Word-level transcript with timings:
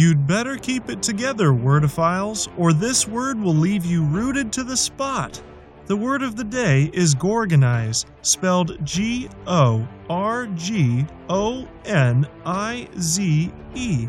You'd 0.00 0.26
better 0.26 0.56
keep 0.56 0.88
it 0.88 1.02
together, 1.02 1.50
wordophiles, 1.50 2.48
or 2.56 2.72
this 2.72 3.06
word 3.06 3.38
will 3.38 3.54
leave 3.54 3.84
you 3.84 4.02
rooted 4.02 4.50
to 4.54 4.64
the 4.64 4.74
spot. 4.74 5.42
The 5.84 5.96
word 5.96 6.22
of 6.22 6.36
the 6.36 6.44
day 6.44 6.90
is 6.94 7.14
gorgonize, 7.14 8.06
spelled 8.22 8.82
G 8.82 9.28
O 9.46 9.86
R 10.08 10.46
G 10.46 11.04
O 11.28 11.68
N 11.84 12.26
I 12.46 12.88
Z 12.98 13.52
E. 13.74 14.08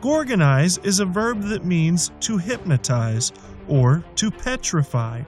Gorgonize 0.00 0.82
is 0.86 1.00
a 1.00 1.04
verb 1.04 1.42
that 1.42 1.66
means 1.66 2.12
to 2.20 2.38
hypnotize 2.38 3.30
or 3.68 4.02
to 4.14 4.30
petrify. 4.30 5.20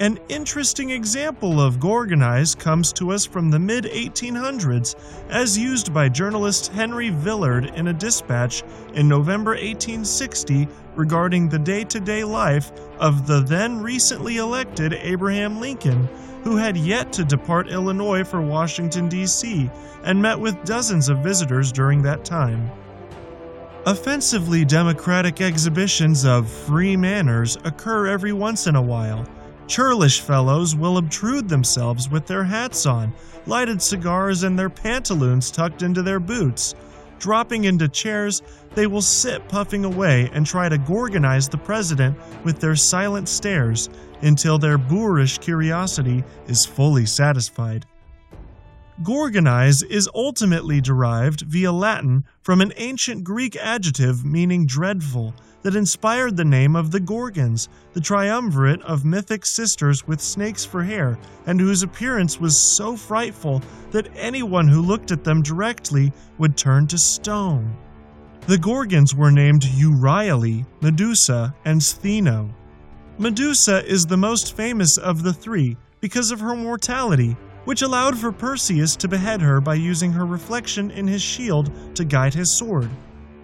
An 0.00 0.20
interesting 0.28 0.90
example 0.90 1.60
of 1.60 1.80
gorgonize 1.80 2.56
comes 2.56 2.92
to 2.92 3.10
us 3.10 3.24
from 3.24 3.50
the 3.50 3.58
mid 3.58 3.82
1800s 3.82 4.94
as 5.28 5.58
used 5.58 5.92
by 5.92 6.08
journalist 6.08 6.68
Henry 6.68 7.10
Villard 7.10 7.64
in 7.74 7.88
a 7.88 7.92
dispatch 7.92 8.62
in 8.94 9.08
November 9.08 9.52
1860 9.52 10.68
regarding 10.94 11.48
the 11.48 11.58
day 11.58 11.82
to 11.82 11.98
day 11.98 12.22
life 12.22 12.70
of 13.00 13.26
the 13.26 13.40
then 13.40 13.82
recently 13.82 14.36
elected 14.36 14.92
Abraham 14.92 15.58
Lincoln, 15.58 16.08
who 16.44 16.54
had 16.54 16.76
yet 16.76 17.12
to 17.14 17.24
depart 17.24 17.68
Illinois 17.68 18.22
for 18.22 18.40
Washington, 18.40 19.08
D.C., 19.08 19.68
and 20.04 20.22
met 20.22 20.38
with 20.38 20.64
dozens 20.64 21.08
of 21.08 21.24
visitors 21.24 21.72
during 21.72 22.02
that 22.02 22.24
time. 22.24 22.70
Offensively 23.84 24.64
democratic 24.64 25.40
exhibitions 25.40 26.24
of 26.24 26.48
free 26.48 26.96
manners 26.96 27.56
occur 27.64 28.06
every 28.06 28.32
once 28.32 28.68
in 28.68 28.76
a 28.76 28.82
while 28.82 29.26
Churlish 29.68 30.22
fellows 30.22 30.74
will 30.74 30.96
obtrude 30.96 31.48
themselves 31.48 32.08
with 32.08 32.26
their 32.26 32.42
hats 32.42 32.86
on, 32.86 33.12
lighted 33.46 33.82
cigars, 33.82 34.42
and 34.42 34.58
their 34.58 34.70
pantaloons 34.70 35.50
tucked 35.50 35.82
into 35.82 36.02
their 36.02 36.18
boots. 36.18 36.74
Dropping 37.18 37.64
into 37.64 37.86
chairs, 37.86 38.40
they 38.74 38.86
will 38.86 39.02
sit 39.02 39.46
puffing 39.48 39.84
away 39.84 40.30
and 40.32 40.46
try 40.46 40.70
to 40.70 40.78
gorgonize 40.78 41.50
the 41.50 41.58
president 41.58 42.16
with 42.44 42.60
their 42.60 42.76
silent 42.76 43.28
stares 43.28 43.90
until 44.22 44.58
their 44.58 44.78
boorish 44.78 45.36
curiosity 45.38 46.24
is 46.46 46.64
fully 46.64 47.04
satisfied. 47.04 47.84
Gorgonize 49.02 49.88
is 49.88 50.10
ultimately 50.12 50.80
derived 50.80 51.42
via 51.42 51.70
Latin 51.70 52.24
from 52.42 52.60
an 52.60 52.72
ancient 52.76 53.22
Greek 53.22 53.54
adjective 53.54 54.24
meaning 54.24 54.66
dreadful 54.66 55.32
that 55.62 55.76
inspired 55.76 56.36
the 56.36 56.44
name 56.44 56.74
of 56.74 56.90
the 56.90 56.98
Gorgons, 56.98 57.68
the 57.92 58.00
triumvirate 58.00 58.82
of 58.82 59.04
mythic 59.04 59.46
sisters 59.46 60.04
with 60.08 60.20
snakes 60.20 60.64
for 60.64 60.82
hair, 60.82 61.16
and 61.46 61.60
whose 61.60 61.84
appearance 61.84 62.40
was 62.40 62.58
so 62.58 62.96
frightful 62.96 63.62
that 63.92 64.10
anyone 64.16 64.66
who 64.66 64.82
looked 64.82 65.12
at 65.12 65.22
them 65.22 65.42
directly 65.42 66.12
would 66.38 66.56
turn 66.56 66.88
to 66.88 66.98
stone. 66.98 67.76
The 68.48 68.58
Gorgons 68.58 69.14
were 69.14 69.30
named 69.30 69.62
Euryale, 69.62 70.66
Medusa, 70.80 71.54
and 71.64 71.80
Stheno. 71.80 72.50
Medusa 73.16 73.86
is 73.86 74.06
the 74.06 74.16
most 74.16 74.56
famous 74.56 74.96
of 74.96 75.22
the 75.22 75.32
three 75.32 75.76
because 76.00 76.32
of 76.32 76.40
her 76.40 76.56
mortality 76.56 77.36
which 77.68 77.82
allowed 77.82 78.16
for 78.16 78.32
Perseus 78.32 78.96
to 78.96 79.06
behead 79.06 79.42
her 79.42 79.60
by 79.60 79.74
using 79.74 80.10
her 80.10 80.24
reflection 80.24 80.90
in 80.90 81.06
his 81.06 81.20
shield 81.20 81.70
to 81.94 82.02
guide 82.02 82.32
his 82.32 82.50
sword. 82.50 82.88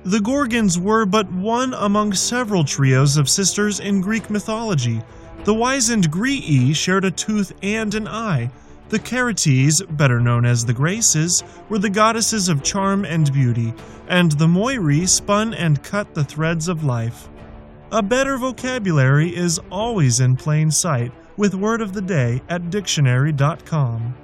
The 0.05 0.19
Gorgons 0.19 0.79
were 0.79 1.05
but 1.05 1.31
one 1.31 1.75
among 1.75 2.15
several 2.15 2.65
trios 2.65 3.19
of 3.19 3.29
sisters 3.29 3.81
in 3.81 4.01
Greek 4.01 4.31
mythology. 4.31 5.03
The 5.45 5.53
wizened 5.53 6.11
Graeae 6.11 6.75
shared 6.75 7.05
a 7.05 7.11
tooth 7.11 7.53
and 7.63 7.95
an 7.95 8.09
eye. 8.09 8.51
The 8.89 8.99
Charites, 8.99 9.83
better 9.95 10.21
known 10.21 10.47
as 10.47 10.65
the 10.65 10.73
Graces, 10.73 11.45
were 11.69 11.79
the 11.79 11.91
goddesses 11.91 12.49
of 12.49 12.63
charm 12.63 13.05
and 13.05 13.31
beauty, 13.31 13.75
and 14.09 14.33
the 14.33 14.47
Moirai 14.47 15.07
spun 15.07 15.53
and 15.53 15.83
cut 15.83 16.15
the 16.15 16.25
threads 16.25 16.69
of 16.69 16.83
life. 16.83 17.29
A 17.93 18.03
better 18.03 18.39
vocabulary 18.39 19.37
is 19.37 19.61
always 19.71 20.21
in 20.21 20.35
plain 20.35 20.71
sight 20.71 21.13
with 21.37 21.55
Word 21.55 21.81
of 21.81 21.93
the 21.93 22.03
Day 22.03 22.41
at 22.49 22.71
dictionary.com. 22.71 24.15